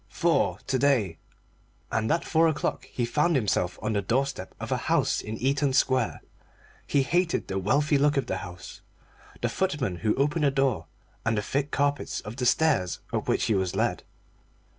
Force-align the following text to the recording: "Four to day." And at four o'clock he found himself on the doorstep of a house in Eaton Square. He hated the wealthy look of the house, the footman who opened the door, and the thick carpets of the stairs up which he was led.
"Four 0.09 0.57
to 0.65 0.79
day." 0.79 1.19
And 1.91 2.11
at 2.11 2.25
four 2.25 2.47
o'clock 2.47 2.85
he 2.85 3.05
found 3.05 3.35
himself 3.35 3.77
on 3.83 3.93
the 3.93 4.01
doorstep 4.01 4.55
of 4.59 4.71
a 4.71 4.77
house 4.89 5.21
in 5.21 5.37
Eaton 5.37 5.73
Square. 5.73 6.23
He 6.87 7.03
hated 7.03 7.47
the 7.47 7.59
wealthy 7.59 7.99
look 7.99 8.17
of 8.17 8.25
the 8.25 8.37
house, 8.37 8.81
the 9.43 9.47
footman 9.47 9.97
who 9.97 10.15
opened 10.15 10.43
the 10.45 10.49
door, 10.49 10.87
and 11.23 11.37
the 11.37 11.43
thick 11.43 11.69
carpets 11.69 12.19
of 12.21 12.35
the 12.37 12.47
stairs 12.47 12.97
up 13.13 13.27
which 13.27 13.43
he 13.43 13.53
was 13.53 13.75
led. 13.75 14.01